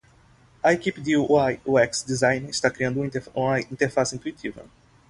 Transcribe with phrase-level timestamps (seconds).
[0.63, 3.01] A equipe de UI/UX Design está criando
[3.35, 4.65] uma interface intuitiva.